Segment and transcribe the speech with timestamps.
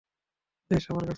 [0.71, 1.09] বেশ, আমার আছে!